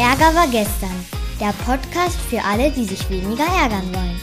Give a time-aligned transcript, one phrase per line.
[0.00, 0.96] Ärger war gestern.
[1.38, 4.18] Der Podcast für alle, die sich weniger ärgern wollen.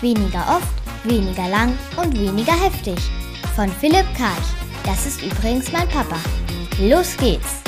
[0.00, 0.72] Weniger oft,
[1.04, 2.96] weniger lang und weniger heftig.
[3.54, 4.48] Von Philipp Karch.
[4.86, 6.16] Das ist übrigens mein Papa.
[6.80, 7.60] Los geht's!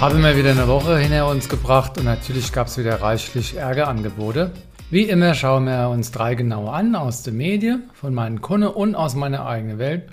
[0.00, 4.50] Haben wir wieder eine Woche hinter uns gebracht und natürlich gab es wieder reichlich Ärgerangebote.
[4.90, 8.96] Wie immer schauen wir uns drei genau an aus den Medien, von meinen Kunden und
[8.96, 10.08] aus meiner eigenen Welt.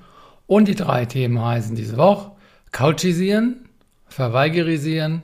[0.47, 2.31] Und die drei Themen heißen diese Woche
[2.71, 3.67] Couchisieren,
[4.07, 5.21] Verweigerisieren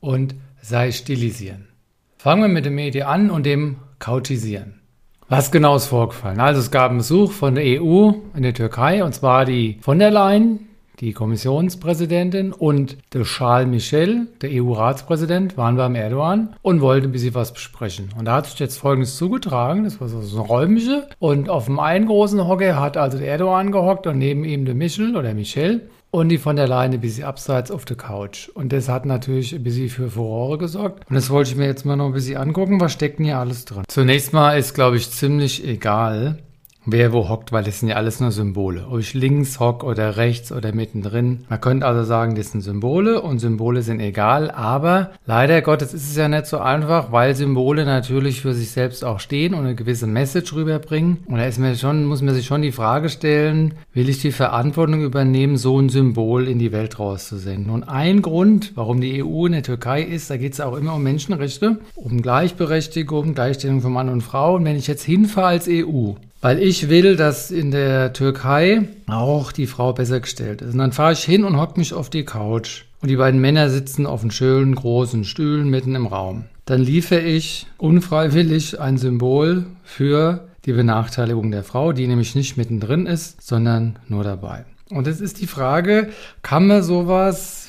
[0.00, 1.68] und Sei stilisieren.
[2.18, 4.80] Fangen wir mit dem Medien an und dem Couchisieren.
[5.28, 6.40] Was genau ist vorgefallen?
[6.40, 9.98] Also es gab einen Besuch von der EU in der Türkei und zwar die von
[9.98, 10.65] der Leyen,
[11.00, 17.34] die Kommissionspräsidentin und der Charles Michel, der EU-Ratspräsident, waren beim Erdogan und wollten ein bisschen
[17.34, 18.10] was besprechen.
[18.18, 21.78] Und da hat sich jetzt Folgendes zugetragen, das war so ein räumliche und auf dem
[21.78, 25.88] einen großen Hocker hat also der Erdogan gehockt und neben ihm der Michel oder Michel
[26.10, 28.48] und die von der Leine ein bisschen abseits auf der Couch.
[28.48, 31.08] Und das hat natürlich ein bisschen für Furore gesorgt.
[31.10, 32.80] Und das wollte ich mir jetzt mal noch ein bisschen angucken.
[32.80, 33.82] Was steckt denn hier alles drin?
[33.86, 36.38] Zunächst mal ist, glaube ich, ziemlich egal,
[36.86, 38.86] wer wo hockt, weil das sind ja alles nur Symbole.
[38.88, 41.44] Ob ich links hock oder rechts oder mittendrin.
[41.48, 46.08] Man könnte also sagen, das sind Symbole und Symbole sind egal, aber leider Gottes ist
[46.08, 49.74] es ja nicht so einfach, weil Symbole natürlich für sich selbst auch stehen und eine
[49.74, 51.18] gewisse Message rüberbringen.
[51.26, 54.32] Und da ist mir schon, muss man sich schon die Frage stellen, will ich die
[54.32, 57.70] Verantwortung übernehmen, so ein Symbol in die Welt rauszusenden?
[57.70, 60.94] Und ein Grund, warum die EU in der Türkei ist, da geht es auch immer
[60.94, 64.54] um Menschenrechte, um Gleichberechtigung, Gleichstellung von Mann und Frau.
[64.54, 66.12] Und wenn ich jetzt hinfahre als EU
[66.46, 70.74] weil ich will, dass in der Türkei auch die Frau besser gestellt ist.
[70.74, 72.84] Und dann fahre ich hin und hock mich auf die Couch.
[73.02, 76.44] Und die beiden Männer sitzen auf einen schönen großen Stühlen mitten im Raum.
[76.64, 83.06] Dann liefere ich unfreiwillig ein Symbol für die Benachteiligung der Frau, die nämlich nicht mittendrin
[83.06, 84.66] ist, sondern nur dabei.
[84.88, 86.10] Und es ist die Frage,
[86.42, 87.65] kann man sowas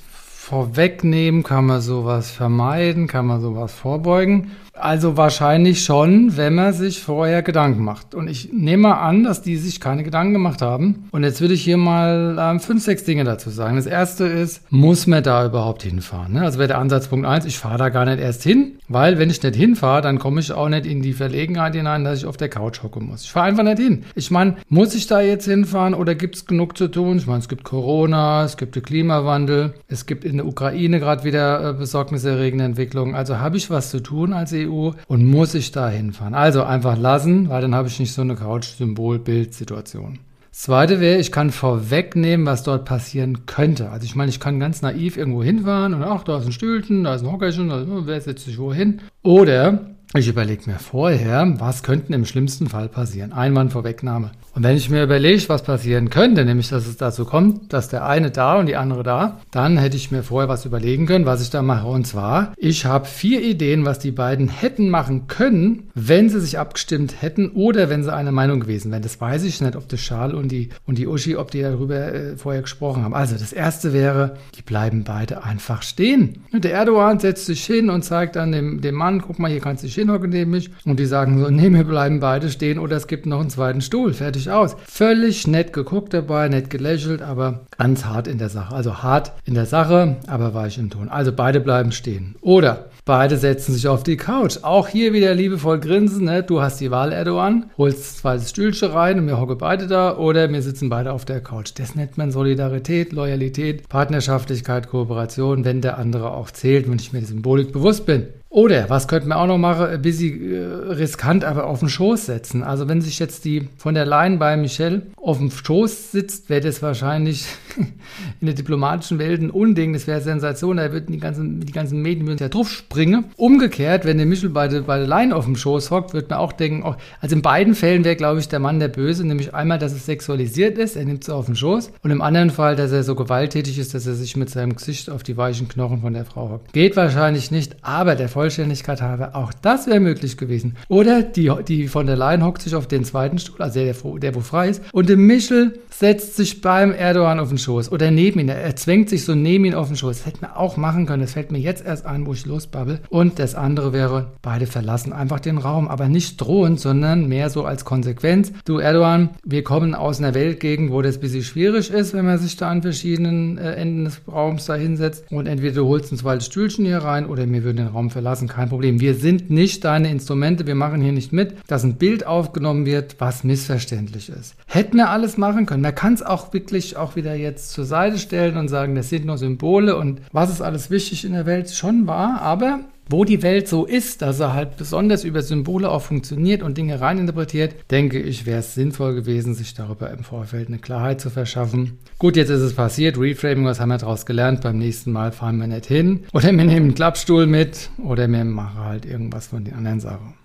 [0.47, 4.51] vorwegnehmen, kann man sowas vermeiden, kann man sowas vorbeugen?
[4.79, 8.13] Also wahrscheinlich schon, wenn man sich vorher Gedanken macht.
[8.13, 11.07] Und ich nehme mal an, dass die sich keine Gedanken gemacht haben.
[11.11, 13.75] Und jetzt würde ich hier mal ähm, fünf, sechs Dinge dazu sagen.
[13.75, 16.33] Das erste ist, muss man da überhaupt hinfahren?
[16.33, 16.41] Ne?
[16.41, 19.41] Also wäre der Ansatzpunkt eins, ich fahre da gar nicht erst hin, weil wenn ich
[19.41, 22.49] nicht hinfahre, dann komme ich auch nicht in die Verlegenheit hinein, dass ich auf der
[22.49, 23.23] Couch hocken muss.
[23.23, 24.03] Ich fahre einfach nicht hin.
[24.15, 27.17] Ich meine, muss ich da jetzt hinfahren oder gibt es genug zu tun?
[27.17, 31.23] Ich meine, es gibt Corona, es gibt den Klimawandel, es gibt in der Ukraine gerade
[31.23, 33.15] wieder äh, besorgniserregende Entwicklungen.
[33.15, 36.33] Also habe ich was zu tun als EU und muss ich da hinfahren.
[36.33, 40.19] Also einfach lassen, weil dann habe ich nicht so eine Couch-Symbol-Bild-Situation.
[40.51, 43.91] Zweite wäre, ich kann vorwegnehmen, was dort passieren könnte.
[43.91, 47.03] Also ich meine, ich kann ganz naiv irgendwo hinfahren und ach, da ist ein Stühlchen,
[47.03, 49.01] da ist ein Hockerchen, da, wer setzt sich wohin?
[49.21, 53.33] Oder ich überlege mir vorher, was könnte im schlimmsten Fall passieren.
[53.33, 54.31] Einwandvorwegnahme.
[54.57, 58.07] Und wenn ich mir überlege, was passieren könnte, nämlich dass es dazu kommt, dass der
[58.07, 61.43] eine da und die andere da, dann hätte ich mir vorher was überlegen können, was
[61.43, 61.85] ich da mache.
[61.85, 66.57] Und zwar, ich habe vier Ideen, was die beiden hätten machen können, wenn sie sich
[66.57, 69.03] abgestimmt hätten oder wenn sie eine Meinung gewesen wären.
[69.03, 72.11] Das weiß ich nicht, ob der Schal und die, und die Uschi, ob die darüber
[72.11, 73.13] äh, vorher gesprochen haben.
[73.13, 76.45] Also das erste wäre, die bleiben beide einfach stehen.
[76.51, 79.61] Und der Erdogan setzt sich hin und zeigt dann dem, dem Mann, guck mal, hier
[79.61, 80.71] kannst du dich hinhocken neben mich.
[80.83, 83.81] Und die sagen so, nee, wir bleiben beide stehen oder es gibt noch einen zweiten
[83.81, 84.15] Stuhl.
[84.15, 84.75] Fertig aus.
[84.85, 88.75] Völlig nett geguckt dabei, nett gelächelt, aber ganz hart in der Sache.
[88.75, 91.09] Also hart in der Sache, aber weich im Ton.
[91.09, 92.35] Also beide bleiben stehen.
[92.41, 94.59] Oder beide setzen sich auf die Couch.
[94.63, 96.25] Auch hier wieder liebevoll grinsen.
[96.25, 96.43] Ne?
[96.43, 100.17] Du hast die Wahl, Erdogan, holst zweite Stühlchen rein und wir hocken beide da.
[100.17, 101.71] Oder wir sitzen beide auf der Couch.
[101.75, 107.19] Das nennt man Solidarität, Loyalität, Partnerschaftlichkeit, Kooperation, wenn der andere auch zählt, wenn ich mir
[107.19, 108.27] der Symbolik bewusst bin.
[108.49, 110.57] Oder, was könnten wir auch noch machen, ein bisschen äh,
[110.93, 112.63] riskant, aber auf den Schoß setzen.
[112.63, 116.61] Also wenn sich jetzt die von der Leyen bei Michelle auf dem Schoß sitzt, wäre
[116.61, 117.45] das wahrscheinlich
[118.39, 122.01] in der diplomatischen Welt ein Unding, das wäre Sensation, da würden die ganzen, die ganzen
[122.01, 123.25] Medien würden ja drauf springen.
[123.35, 126.39] Umgekehrt, wenn der Michel bei der, bei der Leyen auf dem Schoß hockt, würde man
[126.39, 129.53] auch denken, oh, also in beiden Fällen wäre, glaube ich, der Mann der Böse, nämlich
[129.53, 132.77] einmal, dass es sexualisiert ist, er nimmt es auf den Schoß, und im anderen Fall,
[132.77, 135.99] dass er so gewalttätig ist, dass er sich mit seinem Gesicht auf die weichen Knochen
[135.99, 136.71] von der Frau hockt.
[136.71, 140.77] Geht wahrscheinlich nicht, aber der Vollständigkeit halber, auch das wäre möglich gewesen.
[140.87, 144.35] Oder die, die von der Leyen hockt sich auf den zweiten Stuhl, also der, der,
[144.35, 148.39] wo frei ist, und der Michel setzt sich beim Erdogan auf den Schoß oder neben
[148.39, 148.49] ihn.
[148.49, 150.19] Er zwängt sich so neben ihn auf den Schoß.
[150.19, 151.23] Das hätte man auch machen können.
[151.23, 152.99] Das fällt mir jetzt erst ein, wo ich losbabbel.
[153.09, 157.65] Und das andere wäre, beide verlassen einfach den Raum, aber nicht drohend, sondern mehr so
[157.65, 158.53] als Konsequenz.
[158.65, 162.37] Du Erdogan, wir kommen aus einer Weltgegend, wo das ein bisschen schwierig ist, wenn man
[162.37, 165.25] sich da an verschiedenen äh, Enden des Raums da hinsetzt.
[165.31, 168.26] Und entweder du holst ein zweites Stühlchen hier rein oder wir würden den Raum verlassen
[168.27, 168.99] verlassen, kein Problem.
[168.99, 173.15] Wir sind nicht deine Instrumente, wir machen hier nicht mit, dass ein Bild aufgenommen wird,
[173.19, 174.55] was missverständlich ist.
[174.65, 175.81] Hätten wir alles machen können.
[175.81, 179.25] Man kann es auch wirklich auch wieder jetzt zur Seite stellen und sagen, das sind
[179.25, 183.43] nur Symbole und was ist alles wichtig in der Welt, schon wahr, aber wo die
[183.43, 188.19] Welt so ist, dass er halt besonders über Symbole auch funktioniert und Dinge reininterpretiert, denke
[188.19, 191.99] ich, wäre es sinnvoll gewesen, sich darüber im Vorfeld eine Klarheit zu verschaffen.
[192.19, 193.17] Gut, jetzt ist es passiert.
[193.17, 194.61] Reframing, was haben wir daraus gelernt?
[194.61, 196.25] Beim nächsten Mal fahren wir nicht hin.
[196.33, 200.36] Oder wir nehmen einen Klappstuhl mit oder wir machen halt irgendwas von den anderen Sachen.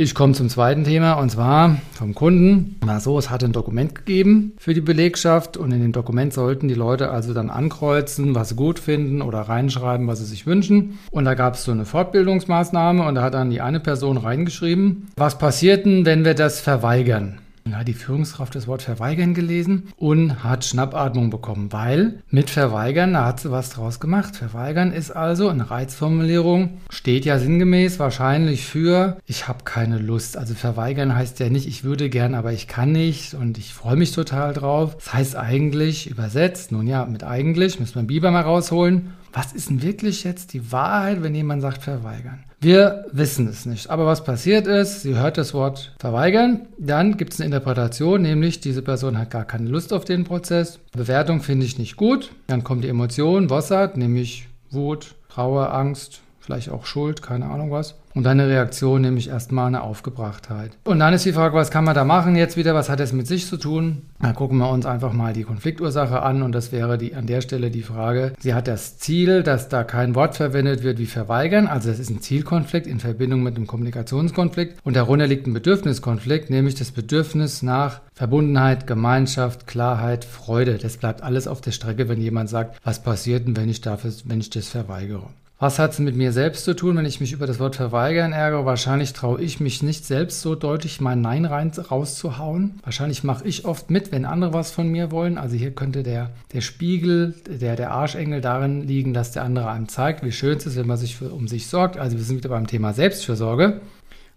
[0.00, 2.76] Ich komme zum zweiten Thema und zwar vom Kunden.
[2.82, 6.68] War so, es hat ein Dokument gegeben für die Belegschaft und in dem Dokument sollten
[6.68, 11.00] die Leute also dann ankreuzen, was sie gut finden oder reinschreiben, was sie sich wünschen.
[11.10, 15.08] Und da gab es so eine Fortbildungsmaßnahme und da hat dann die eine Person reingeschrieben,
[15.16, 17.40] was passiert denn, wenn wir das verweigern?
[17.76, 23.26] Hat die Führungskraft das Wort verweigern gelesen und hat Schnappatmung bekommen, weil mit verweigern, da
[23.26, 24.36] hat sie was draus gemacht.
[24.36, 30.36] Verweigern ist also eine Reizformulierung, steht ja sinngemäß wahrscheinlich für ich habe keine Lust.
[30.36, 33.96] Also verweigern heißt ja nicht, ich würde gern, aber ich kann nicht und ich freue
[33.96, 34.96] mich total drauf.
[34.96, 39.12] Das heißt eigentlich übersetzt, nun ja, mit eigentlich, müssen wir Biber mal rausholen.
[39.32, 42.44] Was ist denn wirklich jetzt die Wahrheit, wenn jemand sagt verweigern?
[42.60, 43.88] Wir wissen es nicht.
[43.88, 48.58] Aber was passiert ist, sie hört das Wort verweigern, dann gibt es eine Interpretation, nämlich
[48.58, 50.80] diese Person hat gar keine Lust auf den Prozess.
[50.90, 52.32] Bewertung finde ich nicht gut.
[52.48, 57.94] Dann kommt die Emotion, Wossert, nämlich Wut, Trauer, Angst, vielleicht auch Schuld, keine Ahnung was.
[58.18, 60.72] Und dann eine Reaktion, nämlich erstmal eine Aufgebrachtheit.
[60.82, 62.74] Und dann ist die Frage, was kann man da machen jetzt wieder?
[62.74, 64.02] Was hat es mit sich zu tun?
[64.18, 67.42] Dann gucken wir uns einfach mal die Konfliktursache an und das wäre die, an der
[67.42, 71.68] Stelle die Frage, sie hat das Ziel, dass da kein Wort verwendet wird wie verweigern.
[71.68, 74.80] Also das ist ein Zielkonflikt in Verbindung mit einem Kommunikationskonflikt.
[74.82, 80.78] Und darunter liegt ein Bedürfniskonflikt, nämlich das Bedürfnis nach Verbundenheit, Gemeinschaft, Klarheit, Freude.
[80.78, 84.10] Das bleibt alles auf der Strecke, wenn jemand sagt, was passiert denn, wenn ich, dafür,
[84.24, 85.28] wenn ich das verweigere.
[85.60, 88.32] Was hat es mit mir selbst zu tun, wenn ich mich über das Wort verweigern
[88.32, 88.64] ärgere?
[88.64, 92.78] Wahrscheinlich traue ich mich nicht selbst so deutlich mein Nein rein rauszuhauen.
[92.84, 95.36] Wahrscheinlich mache ich oft mit, wenn andere was von mir wollen.
[95.36, 99.88] Also hier könnte der, der Spiegel, der, der Arschengel darin liegen, dass der andere einem
[99.88, 101.96] zeigt, wie schön es ist, wenn man sich für, um sich sorgt.
[101.96, 103.80] Also wir sind wieder beim Thema Selbstfürsorge.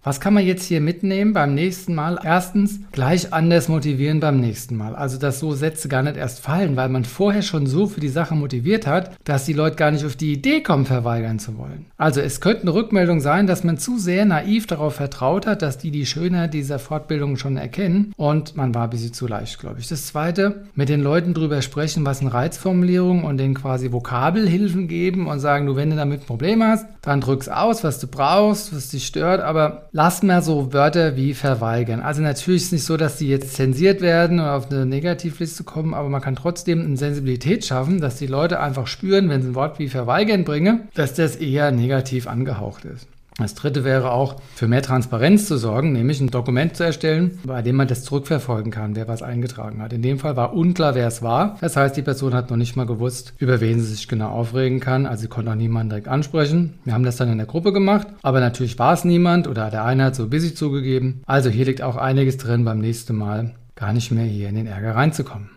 [0.03, 2.17] Was kann man jetzt hier mitnehmen beim nächsten Mal?
[2.23, 4.95] Erstens, gleich anders motivieren beim nächsten Mal.
[4.95, 8.07] Also, dass so Sätze gar nicht erst fallen, weil man vorher schon so für die
[8.09, 11.85] Sache motiviert hat, dass die Leute gar nicht auf die Idee kommen, verweigern zu wollen.
[11.97, 15.77] Also, es könnte eine Rückmeldung sein, dass man zu sehr naiv darauf vertraut hat, dass
[15.77, 19.81] die die Schönheit dieser Fortbildung schon erkennen und man war ein bisschen zu leicht, glaube
[19.81, 19.87] ich.
[19.87, 25.27] Das zweite, mit den Leuten drüber sprechen, was eine Reizformulierung und denen quasi Vokabelhilfen geben
[25.27, 28.89] und sagen, du, wenn du damit Probleme hast, dann drück's aus, was du brauchst, was
[28.89, 32.01] dich stört, aber lasst mal so Wörter wie verweigern.
[32.01, 35.63] Also natürlich ist es nicht so, dass die jetzt zensiert werden oder auf eine Negativliste
[35.63, 39.49] kommen, aber man kann trotzdem eine Sensibilität schaffen, dass die Leute einfach spüren, wenn sie
[39.49, 43.07] ein Wort wie verweigern bringen, dass das eher negativ angehaucht ist.
[43.41, 47.61] Das dritte wäre auch, für mehr Transparenz zu sorgen, nämlich ein Dokument zu erstellen, bei
[47.61, 49.93] dem man das zurückverfolgen kann, wer was eingetragen hat.
[49.93, 51.57] In dem Fall war unklar, wer es war.
[51.61, 54.79] Das heißt, die Person hat noch nicht mal gewusst, über wen sie sich genau aufregen
[54.79, 55.05] kann.
[55.05, 56.75] Also sie konnte auch niemanden direkt ansprechen.
[56.83, 59.85] Wir haben das dann in der Gruppe gemacht, aber natürlich war es niemand oder der
[59.85, 61.21] eine hat so busy zugegeben.
[61.25, 64.67] Also hier liegt auch einiges drin, beim nächsten Mal gar nicht mehr hier in den
[64.67, 65.49] Ärger reinzukommen.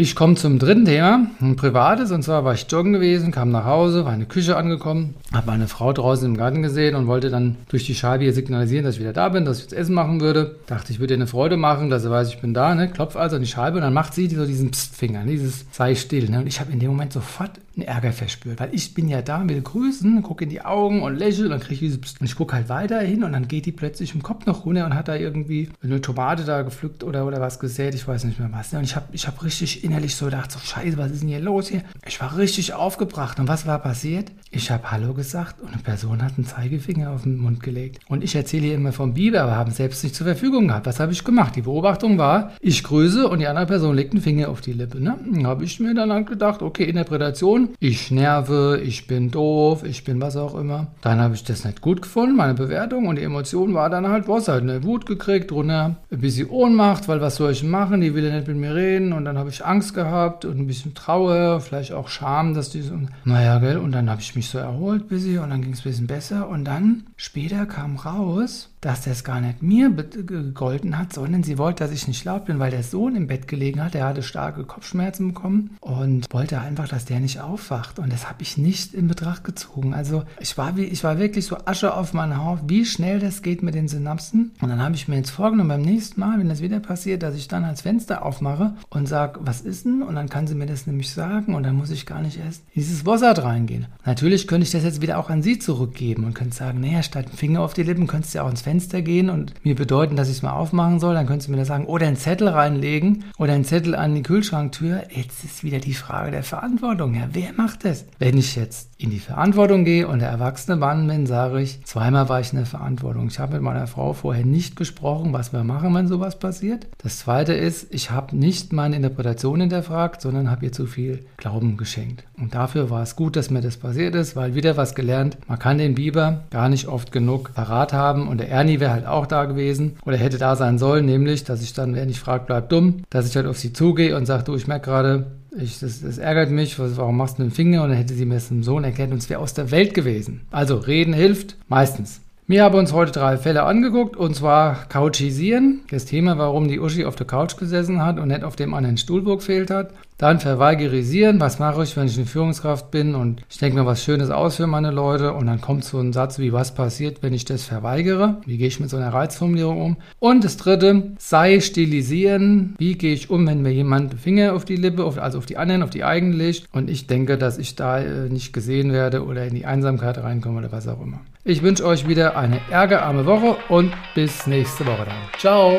[0.00, 2.12] Ich komme zum dritten Thema, ein privates.
[2.12, 5.48] Und zwar war ich joggen gewesen, kam nach Hause, war in der Küche angekommen, habe
[5.48, 8.94] meine Frau draußen im Garten gesehen und wollte dann durch die Scheibe hier signalisieren, dass
[8.94, 10.54] ich wieder da bin, dass ich jetzt Essen machen würde.
[10.68, 12.76] Dachte, ich würde ihr eine Freude machen, dass sie weiß, ich bin da.
[12.76, 12.88] Ne?
[12.88, 16.30] Klopf also an die Scheibe und dann macht sie so diesen Pstfinger, dieses sei still.
[16.30, 16.38] Ne?
[16.38, 19.48] Und ich habe in dem Moment sofort einen Ärger verspürt, weil ich bin ja da,
[19.48, 21.94] will grüßen, gucke in die Augen und lächle und dann kriege ich.
[21.94, 24.84] Und ich gucke halt weiter hin und dann geht die plötzlich im Kopf noch runter
[24.84, 28.38] und hat da irgendwie eine Tomate da gepflückt oder, oder was gesät, ich weiß nicht
[28.38, 28.72] mehr was.
[28.72, 28.80] Ne?
[28.80, 31.40] Und ich habe ich hab richtig innerlich so gedacht, so scheiße, was ist denn hier
[31.40, 31.82] los hier?
[32.06, 33.38] Ich war richtig aufgebracht.
[33.38, 34.32] Und was war passiert?
[34.50, 38.00] Ich habe Hallo gesagt und eine Person hat einen Zeigefinger auf den Mund gelegt.
[38.08, 40.86] Und ich erzähle hier immer vom Biber, aber haben selbst nicht zur Verfügung gehabt.
[40.86, 41.54] Was habe ich gemacht?
[41.54, 45.00] Die Beobachtung war, ich grüße und die andere Person legt einen Finger auf die Lippe.
[45.00, 45.16] Ne?
[45.44, 50.20] Habe ich mir dann halt gedacht, okay, Interpretation, ich nerve, ich bin doof, ich bin
[50.20, 50.88] was auch immer.
[51.00, 54.28] Dann habe ich das nicht gut gefunden, meine Bewertung und die Emotion war dann halt,
[54.28, 58.00] was halt eine Wut gekriegt, drunter ein bisschen Ohnmacht, weil was soll ich machen?
[58.00, 60.66] Die will ja nicht mit mir reden und dann habe ich Angst gehabt und ein
[60.66, 62.94] bisschen Trauer, vielleicht auch Scham, dass die so,
[63.24, 65.90] naja, gell, und dann habe ich mich so erholt bisschen und dann ging es ein
[65.90, 71.42] bisschen besser und dann später kam raus, dass das gar nicht mir gegolten hat, sondern
[71.42, 74.06] sie wollte, dass ich nicht laut bin, weil der Sohn im Bett gelegen hat, der
[74.06, 77.98] hatte starke Kopfschmerzen bekommen und wollte einfach, dass der nicht aufwacht.
[77.98, 79.94] Und das habe ich nicht in Betracht gezogen.
[79.94, 83.42] Also ich war, wie, ich war wirklich so Asche auf meinen Haufen, wie schnell das
[83.42, 84.52] geht mit den Synapsen.
[84.60, 87.34] Und dann habe ich mir jetzt vorgenommen, beim nächsten Mal, wenn das wieder passiert, dass
[87.34, 90.02] ich dann als Fenster aufmache und sage, was ist denn?
[90.02, 92.62] Und dann kann sie mir das nämlich sagen und dann muss ich gar nicht erst
[92.74, 93.86] in dieses Wossert reingehen.
[94.04, 97.26] Natürlich könnte ich das jetzt wieder auch an sie zurückgeben und könnte sagen, naja, statt
[97.26, 98.67] einen Finger auf die Lippen könntest du ja auch ins Fenster
[99.02, 101.14] gehen und mir bedeuten, dass ich es mal aufmachen soll.
[101.14, 104.22] Dann könntest du mir das sagen, oder einen Zettel reinlegen oder einen Zettel an die
[104.22, 105.04] Kühlschranktür.
[105.10, 107.14] Jetzt ist wieder die Frage der Verantwortung.
[107.14, 108.04] Ja, wer macht das?
[108.18, 112.28] Wenn ich jetzt in die Verantwortung gehe und der erwachsene Mann bin, sage ich, zweimal
[112.28, 113.28] war ich in der Verantwortung.
[113.28, 116.88] Ich habe mit meiner Frau vorher nicht besprochen, was wir machen, wenn sowas passiert.
[116.98, 121.76] Das zweite ist, ich habe nicht meine Interpretation hinterfragt, sondern habe ihr zu viel Glauben
[121.76, 122.24] geschenkt.
[122.36, 125.38] Und dafür war es gut, dass mir das passiert ist, weil wieder was gelernt.
[125.46, 129.06] Man kann den Biber gar nicht oft genug parat haben und der Ernie wäre halt
[129.06, 132.48] auch da gewesen oder hätte da sein sollen, nämlich, dass ich dann, wer nicht fragt,
[132.48, 135.80] bleibt dumm, dass ich halt auf sie zugehe und sage, du, ich merke gerade, ich,
[135.80, 137.82] das, das, ärgert mich, was, warum machst du einen Finger?
[137.82, 139.94] Und dann hätte sie mir es dem Sohn erklärt und es wäre aus der Welt
[139.94, 140.42] gewesen.
[140.50, 142.20] Also reden hilft meistens.
[142.46, 147.04] Wir haben uns heute drei Fälle angeguckt und zwar Couchisieren, das Thema, warum die Uschi
[147.04, 149.92] auf der Couch gesessen hat und nicht auf dem anderen Stuhlburg fehlt hat.
[150.18, 154.02] Dann verweigerisieren, was mache ich, wenn ich eine Führungskraft bin und ich denke mir was
[154.02, 157.32] Schönes aus für meine Leute und dann kommt so ein Satz wie, was passiert, wenn
[157.32, 158.38] ich das verweigere?
[158.44, 159.96] Wie gehe ich mit so einer Reizformulierung um?
[160.18, 162.74] Und das dritte, sei stilisieren.
[162.78, 165.84] Wie gehe ich um, wenn mir jemand Finger auf die Lippe, also auf die anderen,
[165.84, 169.46] auf die eigene legt und ich denke, dass ich da äh, nicht gesehen werde oder
[169.46, 171.20] in die Einsamkeit reinkomme oder was auch immer.
[171.44, 175.38] Ich wünsche euch wieder eine ärgerarme Woche und bis nächste Woche dann.
[175.38, 175.78] Ciao!